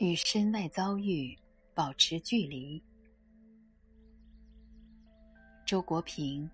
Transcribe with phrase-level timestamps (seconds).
[0.00, 1.38] 与身外遭遇
[1.74, 2.82] 保持距离。
[5.66, 6.50] 周国平。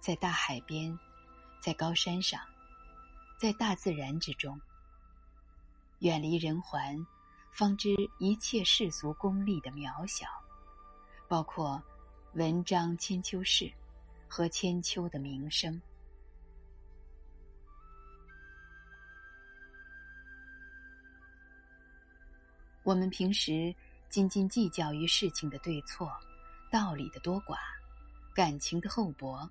[0.00, 0.98] 在大海边，
[1.62, 2.40] 在高山上，
[3.38, 4.60] 在大自然之中，
[6.00, 7.06] 远离人寰，
[7.52, 10.26] 方知一切世俗功利的渺小，
[11.28, 11.80] 包括
[12.32, 13.70] 文章千秋事
[14.26, 15.80] 和千秋的名声。
[22.82, 23.74] 我们平时
[24.08, 26.10] 斤斤计较于事情的对错、
[26.72, 27.58] 道理的多寡、
[28.34, 29.46] 感情的厚薄。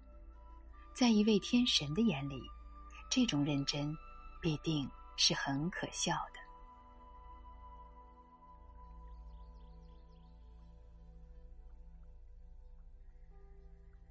[0.95, 2.41] 在一位天神的眼里，
[3.08, 3.95] 这种认真
[4.41, 6.36] 必定是很可笑的。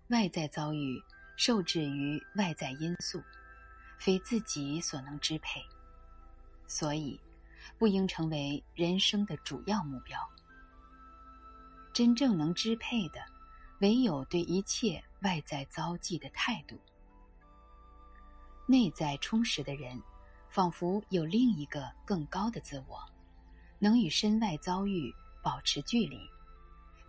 [0.09, 1.03] 外在遭遇
[1.37, 3.23] 受制于外在因素，
[3.99, 5.61] 非自己所能支配，
[6.67, 7.21] 所以
[7.79, 10.19] 不应成为人生的主要目标。
[11.93, 13.21] 真正能支配的。
[13.81, 16.81] 唯有对一切外在遭际的态度，
[18.67, 20.03] 内在充实的人，
[20.49, 22.99] 仿佛有另一个更高的自我，
[23.79, 26.19] 能与身外遭遇保持距离，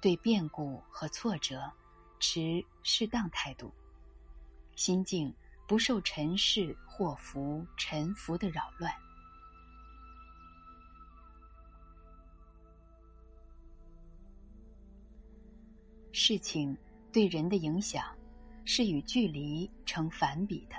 [0.01, 1.71] 对变故和挫折
[2.19, 3.71] 持适当态度，
[4.75, 5.33] 心境
[5.67, 8.93] 不受尘世祸福沉浮的扰乱，
[16.11, 16.77] 事情
[17.11, 18.15] 对人的影响
[18.65, 20.75] 是与距离成反比的。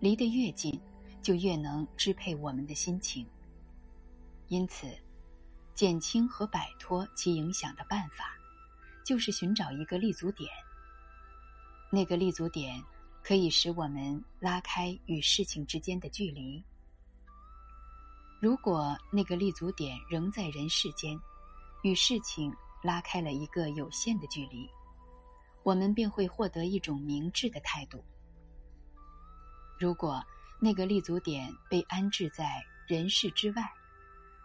[0.00, 0.80] 离得越近，
[1.20, 3.26] 就越能支配我们的心情。
[4.46, 4.86] 因此，
[5.74, 8.37] 减轻和摆脱其影响的办法，
[9.08, 10.50] 就是寻找一个立足点。
[11.90, 12.78] 那个立足点
[13.22, 16.62] 可以使我们拉开与事情之间的距离。
[18.38, 21.18] 如果那个立足点仍在人世间，
[21.82, 22.54] 与事情。
[22.80, 24.70] 拉开了一个有限的距离，
[25.64, 28.04] 我们便会获得一种明智的态度。
[29.80, 30.24] 如果
[30.60, 33.68] 那个立足点被安置在人世之外，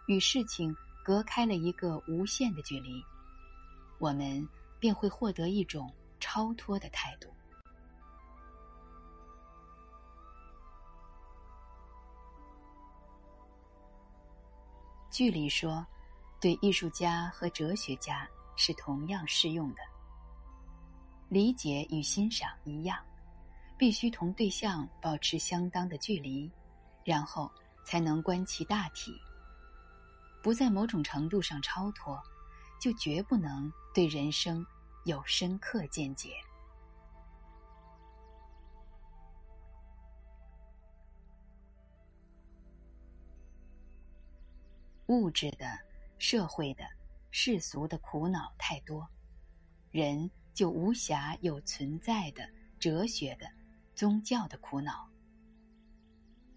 [0.08, 3.00] 与事情隔开了一个无限的距离，
[3.98, 4.46] 我们
[4.78, 7.28] 便会获得一种超脱的态度。
[15.10, 15.86] 距离说。
[16.40, 19.80] 对艺术家和哲学家是同样适用的。
[21.30, 23.02] 理解与欣赏一样，
[23.78, 26.52] 必须同对象保持相当的距离，
[27.02, 27.50] 然后
[27.82, 29.18] 才能观其大体。
[30.42, 32.22] 不在某种程度上超脱，
[32.84, 34.62] 就绝不能对人生
[35.06, 36.34] 有深刻见解。
[45.06, 45.66] 物质的。
[46.18, 46.84] 社会的、
[47.30, 49.06] 世俗的苦恼太多，
[49.90, 52.46] 人就无暇有存在的
[52.78, 53.46] 哲学的、
[53.94, 55.10] 宗教的苦恼。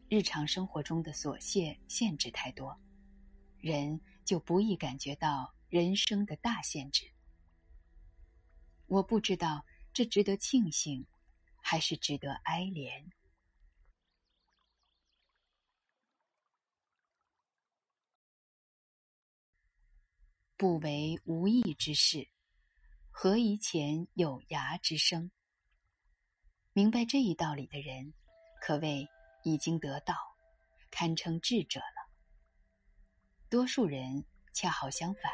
[0.10, 2.78] 日常生活中的琐屑限制太多，
[3.60, 7.12] 人就不易感觉到人生的大限制。
[8.86, 11.06] 我不知道这值得庆幸，
[11.62, 13.12] 还是值得哀怜。
[20.56, 22.30] 不为无益之事，
[23.12, 25.30] 何以遣有涯之生？
[26.74, 28.14] 明白这一道理的人，
[28.62, 29.08] 可谓
[29.44, 30.16] 已经得道，
[30.90, 32.10] 堪称智者了。
[33.50, 35.32] 多数人恰好相反，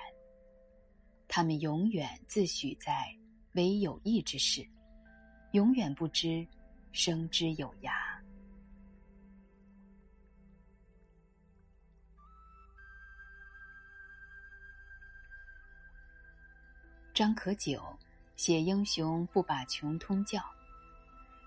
[1.36, 3.12] 他们永远自诩在
[3.54, 4.64] 为有益之事，
[5.54, 6.48] 永远不知
[6.92, 7.92] 生之有涯。
[17.16, 17.82] 张可久
[18.36, 20.40] 写英雄不把穷通教，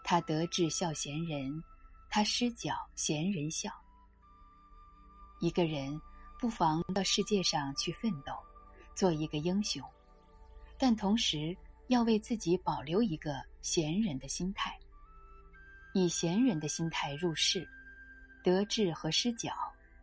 [0.03, 1.63] 他得志笑贤人，
[2.11, 3.71] 他失脚贤人笑。
[5.39, 5.97] 一个人
[6.41, 8.33] 不妨到世界上去奋斗，
[8.97, 9.85] 做一个英雄，
[10.79, 11.55] 但同时
[11.89, 14.75] 要为自己保留一个贤人的心态，
[15.93, 17.69] 以贤人的心态入世，
[18.43, 19.53] 得志和失脚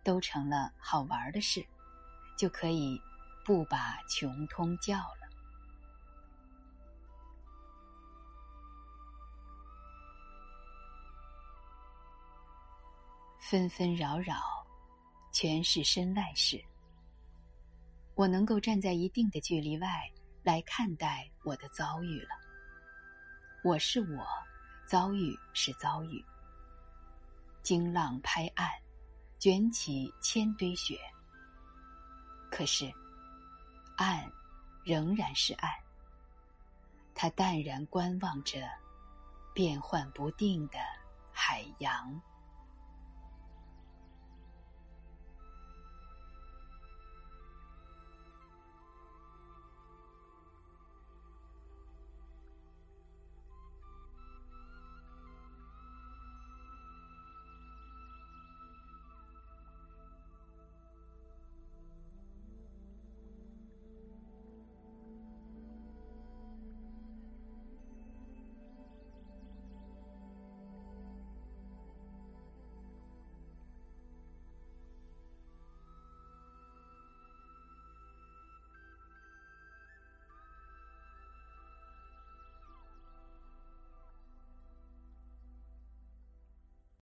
[0.04, 1.66] 都成了好玩的事，
[2.38, 3.02] 就可以
[3.44, 5.24] 不把穷通叫了。
[13.40, 14.36] 纷纷扰扰，
[15.32, 16.64] 全是身外事。
[18.16, 20.12] 我能够站在一定的距离外，
[20.44, 22.30] 来看待我的遭遇了。
[23.64, 24.24] 我是我，
[24.86, 26.24] 遭遇是遭遇。
[27.64, 28.70] 惊浪拍岸，
[29.40, 31.00] 卷起千堆雪。
[32.52, 32.94] 可是，
[33.98, 34.32] 岸
[34.84, 35.72] 仍然是岸。
[37.16, 38.70] 它淡然观望着
[39.56, 40.78] 变幻不定的
[41.32, 42.22] 海洋。